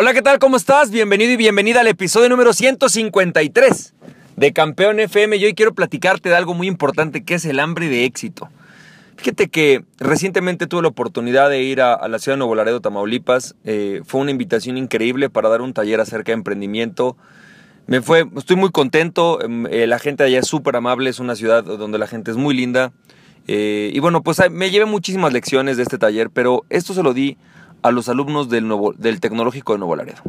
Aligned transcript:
Hola, 0.00 0.14
¿qué 0.14 0.22
tal? 0.22 0.38
¿Cómo 0.38 0.56
estás? 0.56 0.92
Bienvenido 0.92 1.32
y 1.32 1.36
bienvenida 1.36 1.80
al 1.80 1.88
episodio 1.88 2.28
número 2.28 2.52
153 2.52 3.94
de 4.36 4.52
Campeón 4.52 5.00
FM. 5.00 5.36
Y 5.38 5.44
hoy 5.44 5.54
quiero 5.54 5.74
platicarte 5.74 6.28
de 6.28 6.36
algo 6.36 6.54
muy 6.54 6.68
importante 6.68 7.24
que 7.24 7.34
es 7.34 7.44
el 7.44 7.58
hambre 7.58 7.88
de 7.88 8.04
éxito. 8.04 8.48
Fíjate 9.16 9.48
que 9.48 9.82
recientemente 9.98 10.68
tuve 10.68 10.82
la 10.82 10.88
oportunidad 10.88 11.50
de 11.50 11.64
ir 11.64 11.82
a, 11.82 12.06
la 12.06 12.20
ciudad 12.20 12.36
de 12.36 12.38
Nuevo 12.38 12.54
Laredo, 12.54 12.80
Tamaulipas. 12.80 13.56
Eh, 13.64 14.02
fue 14.04 14.20
una 14.20 14.30
invitación 14.30 14.76
increíble 14.76 15.30
para 15.30 15.48
dar 15.48 15.62
un 15.62 15.72
taller 15.72 16.00
acerca 16.00 16.30
de 16.30 16.34
emprendimiento. 16.34 17.16
Me 17.88 18.00
fue, 18.00 18.24
estoy 18.36 18.54
muy 18.54 18.70
contento. 18.70 19.42
Em, 19.42 19.66
eh, 19.66 19.88
la 19.88 19.98
gente 19.98 20.22
allá 20.22 20.38
es 20.38 20.46
súper 20.46 20.76
amable. 20.76 21.10
Es 21.10 21.18
una 21.18 21.34
ciudad 21.34 21.64
donde 21.64 21.98
la 21.98 22.06
gente 22.06 22.30
es 22.30 22.36
muy 22.36 22.54
linda. 22.54 22.92
Eh, 23.48 23.90
y 23.92 23.98
bueno, 23.98 24.22
pues 24.22 24.38
me 24.48 24.70
llevé 24.70 24.84
muchísimas 24.84 25.32
lecciones 25.32 25.76
de 25.76 25.82
este 25.82 25.98
taller, 25.98 26.30
pero 26.30 26.64
esto 26.70 26.94
se 26.94 27.02
lo 27.02 27.14
di 27.14 27.36
a 27.82 27.90
los 27.90 28.08
alumnos 28.08 28.48
del, 28.48 28.66
nuevo, 28.66 28.92
del 28.92 29.20
Tecnológico 29.20 29.72
de 29.72 29.78
Nuevo 29.78 29.96
Laredo. 29.96 30.22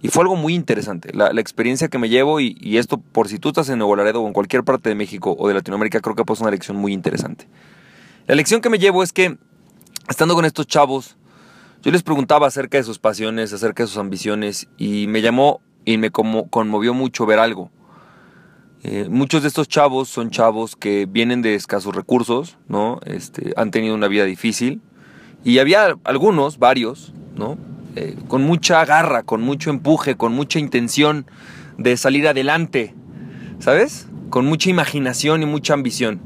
Y 0.00 0.08
fue 0.08 0.22
algo 0.22 0.34
muy 0.34 0.54
interesante. 0.54 1.12
La, 1.14 1.28
experiencia 1.40 1.88
que 1.88 1.98
me 1.98 2.08
llevo, 2.08 2.40
y, 2.40 2.76
esto 2.76 2.98
por 2.98 3.28
si 3.28 3.38
tú 3.38 3.48
estás 3.48 3.68
en 3.68 3.78
Nuevo 3.78 3.94
Laredo 3.94 4.20
o 4.20 4.26
en 4.26 4.32
cualquier 4.32 4.64
parte 4.64 4.88
de 4.88 4.96
México 4.96 5.36
o 5.38 5.46
de 5.46 5.54
Latinoamérica, 5.54 6.00
creo 6.00 6.16
que 6.16 6.24
pues 6.24 6.40
una 6.40 6.50
lección 6.50 6.76
muy 6.76 6.92
interesante. 6.92 7.46
La 8.26 8.34
lección 8.34 8.60
que 8.60 8.68
me 8.68 8.78
llevo 8.78 9.04
es 9.04 9.12
que, 9.12 9.38
estando 10.08 10.34
con 10.34 10.44
estos 10.44 10.66
chavos, 10.66 11.16
yo 11.82 11.92
les 11.92 12.02
preguntaba 12.02 12.48
acerca 12.48 12.78
de 12.78 12.84
sus 12.84 12.98
pasiones, 12.98 13.52
acerca 13.52 13.84
de 13.84 13.86
sus 13.88 13.98
ambiciones, 13.98 14.68
y 14.76 15.06
me 15.06 15.22
llamó 15.22 15.60
y 15.84 15.98
me 15.98 16.10
conmovió 16.10 16.94
mucho 16.94 17.24
ver 17.24 17.38
algo. 17.38 17.70
Eh, 18.84 19.06
muchos 19.08 19.42
de 19.42 19.48
estos 19.48 19.68
chavos 19.68 20.08
son 20.08 20.30
chavos 20.30 20.74
que 20.74 21.06
vienen 21.06 21.42
de 21.42 21.54
escasos 21.54 21.94
recursos, 21.94 22.58
¿no? 22.66 22.98
Este, 23.04 23.52
han 23.56 23.70
tenido 23.70 23.94
una 23.94 24.08
vida 24.08 24.24
difícil. 24.24 24.80
Y 25.44 25.58
había 25.58 25.96
algunos, 26.04 26.58
varios, 26.58 27.12
¿no? 27.36 27.58
Eh, 27.96 28.16
con 28.28 28.42
mucha 28.42 28.84
garra, 28.84 29.22
con 29.22 29.42
mucho 29.42 29.70
empuje, 29.70 30.16
con 30.16 30.32
mucha 30.32 30.58
intención 30.58 31.26
de 31.78 31.96
salir 31.96 32.26
adelante, 32.28 32.94
¿sabes? 33.58 34.08
Con 34.30 34.46
mucha 34.46 34.70
imaginación 34.70 35.42
y 35.42 35.46
mucha 35.46 35.74
ambición. 35.74 36.20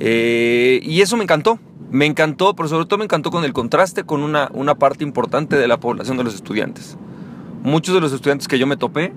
Eh, 0.00 0.80
y 0.82 1.02
eso 1.02 1.16
me 1.16 1.24
encantó. 1.24 1.58
Me 1.90 2.06
encantó, 2.06 2.54
pero 2.54 2.68
sobre 2.68 2.86
todo 2.86 2.98
me 2.98 3.04
encantó 3.04 3.30
con 3.30 3.44
el 3.44 3.52
contraste 3.52 4.04
con 4.04 4.22
una, 4.22 4.48
una 4.54 4.76
parte 4.76 5.04
importante 5.04 5.56
de 5.56 5.68
la 5.68 5.80
población 5.80 6.16
de 6.16 6.24
los 6.24 6.34
estudiantes. 6.34 6.96
Muchos 7.62 7.94
de 7.94 8.00
los 8.00 8.12
estudiantes 8.12 8.48
que 8.48 8.58
yo 8.58 8.66
me 8.66 8.76
topé 8.76 9.12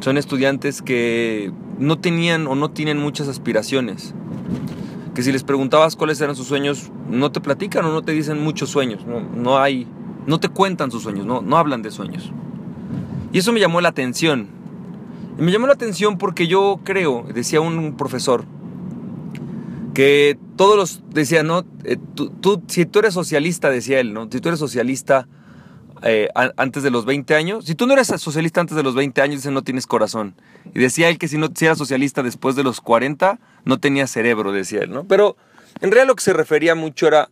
son 0.00 0.16
estudiantes 0.16 0.82
que 0.82 1.52
no 1.78 1.98
tenían 1.98 2.46
o 2.46 2.54
no 2.54 2.70
tienen 2.70 2.98
muchas 2.98 3.28
aspiraciones. 3.28 4.14
Que 5.14 5.22
si 5.22 5.32
les 5.32 5.42
preguntabas 5.42 5.96
cuáles 5.96 6.20
eran 6.20 6.36
sus 6.36 6.46
sueños, 6.46 6.90
no 7.08 7.32
te 7.32 7.40
platican 7.40 7.84
o 7.84 7.92
no 7.92 8.02
te 8.02 8.12
dicen 8.12 8.42
muchos 8.42 8.70
sueños. 8.70 9.04
No, 9.06 9.20
no 9.20 9.58
hay, 9.58 9.86
no 10.26 10.38
te 10.40 10.48
cuentan 10.48 10.90
sus 10.90 11.02
sueños, 11.02 11.26
no, 11.26 11.40
no 11.40 11.56
hablan 11.56 11.82
de 11.82 11.90
sueños. 11.90 12.32
Y 13.32 13.38
eso 13.38 13.52
me 13.52 13.60
llamó 13.60 13.80
la 13.80 13.88
atención. 13.88 14.48
Y 15.38 15.42
me 15.42 15.52
llamó 15.52 15.66
la 15.66 15.72
atención 15.72 16.18
porque 16.18 16.46
yo 16.46 16.80
creo, 16.84 17.24
decía 17.32 17.60
un 17.60 17.96
profesor, 17.96 18.44
que 19.94 20.38
todos 20.56 20.76
los 20.76 21.02
decían, 21.12 21.46
¿no? 21.46 21.64
Eh, 21.84 21.96
tú, 22.14 22.62
si 22.68 22.86
tú 22.86 23.00
eres 23.00 23.14
socialista, 23.14 23.70
decía 23.70 24.00
él, 24.00 24.12
¿no? 24.12 24.28
Si 24.30 24.40
tú 24.40 24.48
eres 24.48 24.58
socialista 24.58 25.26
eh, 26.02 26.28
antes 26.56 26.82
de 26.82 26.90
los 26.90 27.04
20 27.04 27.34
años, 27.34 27.66
si 27.66 27.74
tú 27.74 27.86
no 27.86 27.92
eres 27.92 28.08
socialista 28.08 28.60
antes 28.60 28.76
de 28.76 28.82
los 28.82 28.94
20 28.94 29.20
años, 29.20 29.36
dice, 29.36 29.50
no 29.50 29.62
tienes 29.62 29.86
corazón. 29.86 30.34
Y 30.74 30.78
decía 30.78 31.08
él 31.08 31.18
que 31.18 31.28
si 31.28 31.36
no 31.36 31.48
si 31.54 31.66
eras 31.66 31.78
socialista 31.78 32.22
después 32.22 32.56
de 32.56 32.62
los 32.62 32.80
40, 32.80 33.38
no 33.64 33.78
tenía 33.78 34.06
cerebro, 34.06 34.52
decía 34.52 34.80
él. 34.80 34.90
Pero 35.08 35.36
en 35.80 35.90
realidad 35.90 36.08
lo 36.08 36.14
que 36.14 36.24
se 36.24 36.32
refería 36.32 36.74
mucho 36.74 37.06
era, 37.06 37.28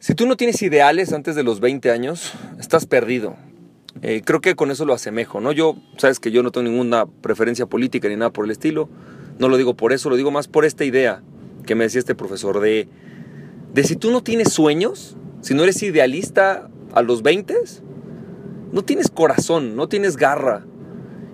si 0.00 0.14
tú 0.14 0.26
no 0.26 0.36
tienes 0.36 0.60
ideales 0.62 1.12
antes 1.12 1.36
de 1.36 1.44
los 1.44 1.60
20 1.60 1.90
años, 1.90 2.32
estás 2.58 2.86
perdido. 2.86 3.36
Eh, 4.02 4.22
creo 4.24 4.40
que 4.40 4.56
con 4.56 4.70
eso 4.70 4.84
lo 4.84 4.92
asemejo, 4.92 5.40
¿no? 5.40 5.52
Yo, 5.52 5.76
sabes 5.96 6.20
que 6.20 6.30
yo 6.30 6.42
no 6.42 6.50
tengo 6.50 6.68
ninguna 6.68 7.06
preferencia 7.06 7.66
política 7.66 8.08
ni 8.08 8.16
nada 8.16 8.30
por 8.30 8.44
el 8.44 8.50
estilo, 8.50 8.88
no 9.38 9.48
lo 9.48 9.56
digo 9.56 9.74
por 9.74 9.92
eso, 9.92 10.10
lo 10.10 10.16
digo 10.16 10.30
más 10.30 10.48
por 10.48 10.64
esta 10.64 10.84
idea 10.84 11.22
que 11.64 11.74
me 11.74 11.84
decía 11.84 12.00
este 12.00 12.14
profesor 12.14 12.60
de, 12.60 12.88
de 13.72 13.84
si 13.84 13.96
tú 13.96 14.10
no 14.10 14.22
tienes 14.22 14.52
sueños, 14.52 15.16
si 15.40 15.54
no 15.54 15.62
eres 15.62 15.82
idealista 15.82 16.68
a 16.92 17.02
los 17.02 17.22
20, 17.22 17.54
no 18.72 18.82
tienes 18.82 19.08
corazón, 19.08 19.76
no 19.76 19.88
tienes 19.88 20.16
garra. 20.16 20.64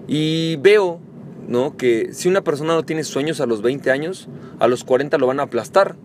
Y 0.06 0.56
veo, 0.56 1.00
¿no? 1.48 1.76
Que 1.76 2.12
si 2.12 2.28
una 2.28 2.42
persona 2.42 2.74
no 2.74 2.84
tiene 2.84 3.04
sueños 3.04 3.40
a 3.40 3.46
los 3.46 3.62
20 3.62 3.90
años, 3.90 4.28
a 4.58 4.66
los 4.68 4.84
40 4.84 5.18
lo 5.18 5.26
van 5.26 5.40
a 5.40 5.44
aplastar. 5.44 5.96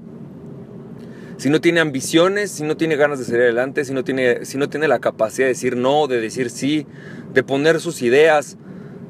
Si 1.37 1.49
no 1.49 1.61
tiene 1.61 1.79
ambiciones, 1.79 2.51
si 2.51 2.63
no 2.63 2.77
tiene 2.77 2.95
ganas 2.95 3.19
de 3.19 3.25
salir 3.25 3.41
adelante, 3.41 3.85
si 3.85 3.93
no 3.93 4.03
tiene, 4.03 4.45
si 4.45 4.57
no 4.57 4.69
tiene 4.69 4.87
la 4.87 4.99
capacidad 4.99 5.45
de 5.45 5.49
decir 5.53 5.77
no, 5.77 6.07
de 6.07 6.19
decir 6.19 6.49
sí, 6.49 6.87
de 7.33 7.43
poner 7.43 7.79
sus 7.79 8.01
ideas, 8.01 8.57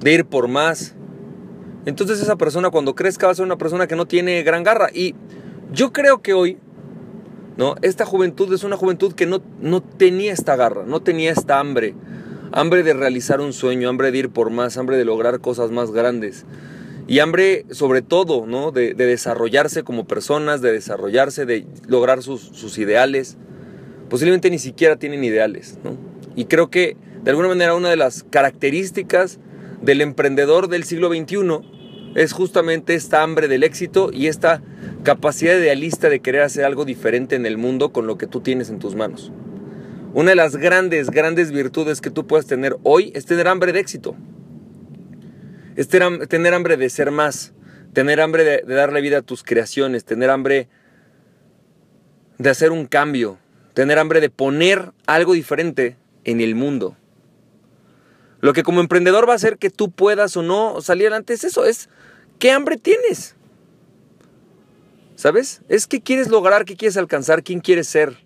de 0.02 0.14
ir 0.14 0.26
por 0.26 0.50
más, 0.50 0.98
entonces 1.88 2.20
esa 2.20 2.36
persona 2.36 2.70
cuando 2.70 2.96
crezca 2.96 3.28
va 3.28 3.32
a 3.32 3.36
ser 3.36 3.46
una 3.46 3.58
persona 3.58 3.88
que 3.88 3.96
no 3.96 4.06
tiene 4.06 4.44
gran 4.44 4.62
garra. 4.62 4.90
Y 4.94 5.16
yo 5.72 5.94
creo 5.94 6.22
que 6.22 6.34
hoy, 6.34 6.58
¿no? 7.58 7.76
Esta 7.82 8.06
juventud 8.06 8.54
es 8.54 8.64
una 8.64 8.78
juventud 8.78 9.14
que 9.14 9.26
no, 9.26 9.42
no 9.62 9.82
tenía 9.82 10.32
esta 10.32 10.56
garra, 10.56 10.84
no 10.86 11.02
tenía 11.02 11.32
esta 11.32 11.60
hambre. 11.60 11.96
Hambre 12.52 12.84
de 12.84 12.94
realizar 12.94 13.42
un 13.42 13.52
sueño, 13.52 13.90
hambre 13.90 14.12
de 14.12 14.18
ir 14.20 14.30
por 14.30 14.50
más, 14.50 14.78
hambre 14.78 14.98
de 14.98 15.06
lograr 15.06 15.42
cosas 15.42 15.72
más 15.72 15.92
grandes. 15.92 16.46
Y 17.08 17.20
hambre 17.20 17.66
sobre 17.72 18.02
todo, 18.02 18.46
¿no? 18.46 18.72
De, 18.72 18.94
desarrollarse 18.94 19.84
como 19.84 20.06
personas, 20.06 20.62
de 20.62 20.72
desarrollarse, 20.72 21.46
de 21.46 21.66
lograr 21.88 22.22
sus, 22.22 22.42
sus 22.42 22.78
ideales. 22.78 23.38
Posiblemente 24.10 24.50
ni 24.50 24.60
siquiera 24.60 24.96
tienen 24.98 25.24
ideales, 25.24 25.78
¿no? 25.84 25.98
Y 26.36 26.46
creo 26.46 26.70
que 26.70 26.96
de 27.24 27.32
alguna 27.32 27.50
manera 27.50 27.76
una 27.76 27.90
de 27.90 27.98
las 27.98 28.24
características 28.24 29.40
del 29.82 30.02
emprendedor 30.02 30.70
del 30.70 30.84
siglo 30.84 31.10
XXI 31.10 31.77
es 32.18 32.34
justamente 32.34 32.96
esta 32.96 33.22
hambre 33.22 33.48
del 33.48 33.64
éxito 33.64 34.10
y 34.12 34.26
esta 34.26 34.64
capacidad 35.04 35.56
idealista 35.56 36.10
de 36.10 36.20
querer 36.20 36.42
hacer 36.42 36.66
algo 36.66 36.84
diferente 36.84 37.36
en 37.36 37.46
el 37.46 37.60
mundo 37.60 37.94
con 37.94 38.08
lo 38.08 38.18
que 38.18 38.26
tú 38.26 38.42
tienes 38.42 38.72
en 38.72 38.80
tus 38.80 38.96
manos. 38.96 39.32
Una 40.16 40.32
de 40.32 40.36
las 40.36 40.56
grandes, 40.56 41.12
grandes 41.12 41.52
virtudes 41.52 42.02
que 42.02 42.10
tú 42.10 42.26
puedes 42.26 42.48
tener 42.48 42.76
hoy 42.82 43.12
es 43.14 43.28
tener 43.28 43.48
hambre 43.48 43.72
de 43.72 43.82
éxito. 43.82 44.16
Es 45.76 45.90
tener 45.90 46.56
hambre 46.56 46.76
de 46.76 46.90
ser 46.90 47.12
más, 47.12 47.54
tener 47.94 48.20
hambre 48.20 48.44
de, 48.44 48.64
darle 48.64 49.02
vida 49.02 49.20
a 49.20 49.22
tus 49.22 49.44
creaciones, 49.44 50.04
tener 50.04 50.32
hambre 50.32 50.70
de 52.40 52.50
hacer 52.50 52.72
un 52.72 52.88
cambio, 52.88 53.38
tener 53.76 54.00
hambre 54.00 54.22
de 54.22 54.32
poner 54.32 54.92
algo 55.06 55.34
diferente 55.34 55.98
en 56.24 56.42
el 56.42 56.56
mundo. 56.56 56.98
Lo 58.40 58.54
que 58.54 58.64
como 58.64 58.82
emprendedor 58.82 59.28
va 59.28 59.34
a 59.34 59.38
hacer 59.38 59.58
que 59.58 59.70
tú 59.70 59.92
puedas 59.92 60.38
o 60.38 60.44
no 60.44 60.82
salir 60.82 61.08
adelante 61.08 61.34
es 61.34 61.44
eso, 61.44 61.66
es 61.66 61.90
¿Qué 62.40 62.52
hambre 62.52 62.78
tienes? 62.78 63.36
¿Sabes? 65.16 65.62
Es 65.68 65.88
qué 65.88 66.02
quieres 66.02 66.28
lograr, 66.30 66.66
qué 66.66 66.76
quieres 66.76 66.98
alcanzar, 66.98 67.44
quién 67.44 67.60
quieres 67.60 67.88
ser, 67.88 68.18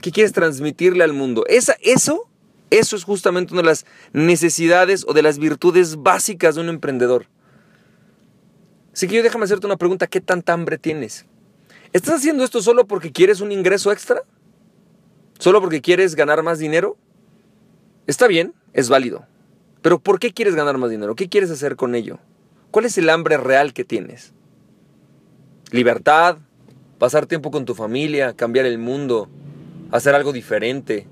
qué 0.00 0.12
quieres 0.12 0.32
transmitirle 0.32 1.02
al 1.02 1.12
mundo. 1.12 1.44
Esa, 1.48 1.76
eso, 1.80 2.28
eso 2.70 2.94
es 2.94 3.02
justamente 3.02 3.52
una 3.52 3.62
de 3.62 3.68
las 3.68 3.86
necesidades 4.12 5.04
o 5.08 5.12
de 5.12 5.22
las 5.22 5.38
virtudes 5.38 5.96
básicas 5.96 6.54
de 6.54 6.60
un 6.60 6.68
emprendedor. 6.68 7.26
Así 8.92 9.08
que 9.08 9.16
yo 9.16 9.22
déjame 9.22 9.44
hacerte 9.44 9.66
una 9.66 9.76
pregunta, 9.76 10.06
¿qué 10.06 10.20
tanta 10.20 10.52
hambre 10.52 10.78
tienes? 10.78 11.26
¿Estás 11.92 12.16
haciendo 12.16 12.44
esto 12.44 12.62
solo 12.62 12.86
porque 12.86 13.10
quieres 13.10 13.40
un 13.40 13.50
ingreso 13.50 13.90
extra? 13.90 14.22
¿Solo 15.38 15.60
porque 15.60 15.80
quieres 15.80 16.14
ganar 16.14 16.42
más 16.44 16.60
dinero? 16.60 16.96
Está 18.06 18.28
bien, 18.28 18.54
es 18.72 18.88
válido. 18.88 19.26
Pero 19.82 19.98
¿por 19.98 20.18
qué 20.18 20.32
quieres 20.32 20.54
ganar 20.54 20.78
más 20.78 20.90
dinero? 20.90 21.14
¿Qué 21.14 21.28
quieres 21.28 21.50
hacer 21.50 21.76
con 21.76 21.94
ello? 21.94 22.18
¿Cuál 22.70 22.84
es 22.84 22.98
el 22.98 23.08
hambre 23.10 23.36
real 23.36 23.72
que 23.72 23.84
tienes? 23.84 24.32
Libertad, 25.70 26.38
pasar 26.98 27.26
tiempo 27.26 27.50
con 27.50 27.64
tu 27.64 27.74
familia, 27.74 28.34
cambiar 28.34 28.66
el 28.66 28.78
mundo, 28.78 29.28
hacer 29.90 30.14
algo 30.14 30.32
diferente, 30.32 31.06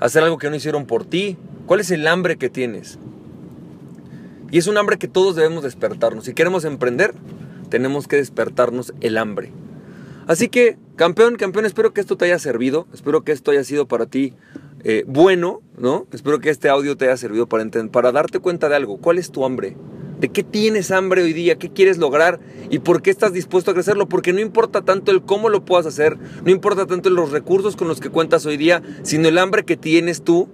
hacer 0.00 0.22
algo 0.22 0.38
que 0.38 0.50
no 0.50 0.56
hicieron 0.56 0.86
por 0.86 1.04
ti. 1.04 1.36
¿Cuál 1.66 1.80
es 1.80 1.90
el 1.90 2.06
hambre 2.06 2.36
que 2.36 2.48
tienes? 2.48 2.98
Y 4.50 4.58
es 4.58 4.66
un 4.66 4.78
hambre 4.78 4.98
que 4.98 5.08
todos 5.08 5.36
debemos 5.36 5.62
despertarnos. 5.62 6.24
Si 6.24 6.34
queremos 6.34 6.64
emprender, 6.64 7.14
tenemos 7.68 8.08
que 8.08 8.16
despertarnos 8.16 8.92
el 9.00 9.16
hambre. 9.16 9.52
Así 10.26 10.48
que, 10.48 10.76
campeón, 10.96 11.36
campeón, 11.36 11.66
espero 11.66 11.92
que 11.92 12.00
esto 12.00 12.16
te 12.16 12.24
haya 12.24 12.38
servido, 12.38 12.86
espero 12.92 13.22
que 13.22 13.32
esto 13.32 13.50
haya 13.50 13.64
sido 13.64 13.86
para 13.86 14.06
ti 14.06 14.34
eh, 14.82 15.04
bueno, 15.06 15.60
¿no? 15.78 16.06
Espero 16.12 16.40
que 16.40 16.50
este 16.50 16.68
audio 16.68 16.96
te 16.96 17.06
haya 17.06 17.16
servido 17.16 17.48
para, 17.48 17.64
para 17.90 18.12
darte 18.12 18.38
cuenta 18.38 18.68
de 18.68 18.76
algo. 18.76 18.98
¿Cuál 18.98 19.18
es 19.18 19.30
tu 19.30 19.44
hambre? 19.44 19.76
¿De 20.20 20.28
qué 20.28 20.42
tienes 20.42 20.90
hambre 20.90 21.22
hoy 21.22 21.32
día? 21.32 21.56
¿Qué 21.56 21.70
quieres 21.70 21.98
lograr? 21.98 22.40
¿Y 22.68 22.80
por 22.80 23.00
qué 23.00 23.10
estás 23.10 23.32
dispuesto 23.32 23.70
a 23.70 23.74
crecerlo? 23.74 24.08
Porque 24.08 24.32
no 24.32 24.40
importa 24.40 24.82
tanto 24.82 25.12
el 25.12 25.22
cómo 25.22 25.48
lo 25.48 25.64
puedas 25.64 25.86
hacer, 25.86 26.18
no 26.44 26.50
importa 26.50 26.86
tanto 26.86 27.08
los 27.08 27.30
recursos 27.30 27.74
con 27.74 27.88
los 27.88 28.00
que 28.00 28.10
cuentas 28.10 28.44
hoy 28.44 28.56
día, 28.56 28.82
sino 29.02 29.28
el 29.28 29.38
hambre 29.38 29.64
que 29.64 29.78
tienes 29.78 30.22
tú 30.22 30.48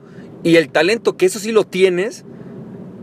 y 0.44 0.56
el 0.56 0.70
talento, 0.70 1.16
que 1.16 1.26
eso 1.26 1.40
sí 1.40 1.50
lo 1.50 1.64
tienes, 1.64 2.24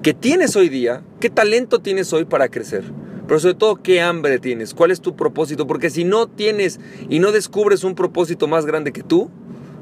que 0.02 0.14
tienes 0.14 0.56
hoy 0.56 0.70
día, 0.70 1.04
qué 1.20 1.30
talento 1.30 1.80
tienes 1.80 2.14
hoy 2.14 2.24
para 2.26 2.50
crecer. 2.50 2.86
Pero 3.28 3.40
sobre 3.40 3.56
todo, 3.56 3.76
¿qué 3.82 4.02
hambre 4.02 4.40
tienes? 4.40 4.74
¿Cuál 4.74 4.92
es 4.92 5.02
tu 5.02 5.16
propósito? 5.16 5.68
Porque 5.68 5.90
si 5.90 6.04
no 6.04 6.28
tienes 6.28 6.80
y 7.10 7.20
no 7.20 7.32
descubres 7.32 7.84
un 7.84 7.96
propósito 7.96 8.48
más 8.48 8.66
grande 8.66 8.92
que 8.92 9.04
tú, 9.04 9.30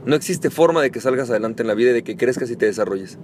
No 0.06 0.16
existe 0.16 0.50
forma 0.50 0.82
de 0.82 0.92
que 0.92 1.00
salgas 1.00 1.30
adelante 1.30 1.64
en 1.64 1.68
la 1.68 1.76
vida 1.76 1.92
y 1.92 1.94
de 1.94 2.04
que 2.04 2.18
crezcas 2.18 2.50
y 2.50 2.56
te 2.56 2.66
desarrolles. 2.66 3.18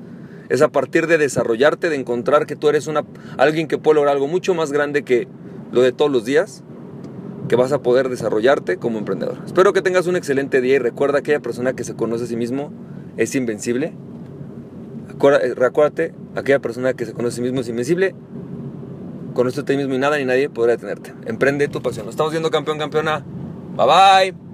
Es 0.50 0.62
a 0.62 0.70
partir 0.70 1.08
de 1.08 1.18
desarrollarte, 1.18 1.90
de 1.90 1.96
encontrar 1.96 2.46
que 2.46 2.56
tú 2.56 2.70
eres 2.70 2.88
una, 2.88 3.04
alguien 3.38 3.68
que 3.68 3.78
puede 3.78 3.96
lograr 3.96 4.16
algo 4.16 4.28
mucho 4.28 4.54
más 4.54 4.72
grande 4.72 5.04
que 5.04 5.28
lo 5.72 5.82
de 5.82 5.92
todos 5.92 6.12
los 6.12 6.24
días, 6.24 6.64
que 7.50 7.56
vas 7.56 7.72
a 7.72 7.82
poder 7.82 8.10
desarrollarte 8.10 8.78
como 8.78 9.00
emprendedor. 9.00 9.40
Espero 9.46 9.74
que 9.74 9.82
tengas 9.82 10.08
un 10.08 10.16
excelente 10.16 10.62
día 10.62 10.76
y 10.76 10.80
recuerda 10.80 11.20
aquella 11.20 11.40
persona 11.40 11.74
que 11.74 11.84
se 11.84 11.96
conoce 11.96 12.26
a 12.26 12.28
sí 12.28 12.36
mismo 12.36 12.72
es 13.18 13.34
invencible. 13.36 13.94
Recuérdate, 15.20 16.14
aquella 16.36 16.60
persona 16.60 16.94
que 16.94 17.06
se 17.06 17.14
conoce 17.14 17.34
a 17.34 17.38
sí 17.38 17.42
mismo 17.42 17.62
es 17.62 17.70
invencible. 17.70 18.16
Conoce 19.34 19.62
a 19.62 19.66
ti 19.66 19.76
mismo 19.76 19.96
y 19.96 19.98
nada 19.98 20.18
ni 20.18 20.26
nadie 20.26 20.50
podrá 20.50 20.74
detenerte. 20.74 21.14
Emprende 21.26 21.68
tu 21.68 21.82
pasión. 21.82 22.06
Nos 22.06 22.14
estamos 22.14 22.32
viendo 22.32 22.52
campeón, 22.52 22.78
campeona. 22.78 23.26
Bye 23.76 23.86
bye. 24.34 24.47